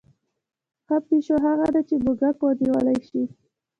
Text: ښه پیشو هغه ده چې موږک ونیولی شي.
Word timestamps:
ښه 0.85 0.97
پیشو 1.07 1.35
هغه 1.45 1.67
ده 1.73 1.81
چې 1.87 1.95
موږک 2.03 2.37
ونیولی 2.41 2.97
شي. 3.09 3.21